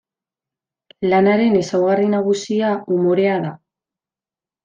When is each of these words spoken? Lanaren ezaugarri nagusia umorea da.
Lanaren 1.11 1.57
ezaugarri 1.59 2.09
nagusia 2.15 2.71
umorea 2.97 3.37
da. 3.47 3.55